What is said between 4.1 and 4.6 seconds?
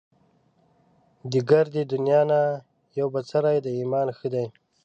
ښه دی